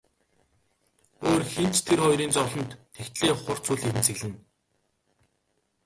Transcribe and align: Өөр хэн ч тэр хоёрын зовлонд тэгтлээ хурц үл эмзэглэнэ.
Өөр 1.27 1.41
хэн 1.53 1.69
ч 1.75 1.77
тэр 1.87 1.99
хоёрын 2.03 2.35
зовлонд 2.37 2.71
тэгтлээ 2.95 3.33
хурц 3.37 3.65
үл 3.73 3.81
эмзэглэнэ. 3.89 4.37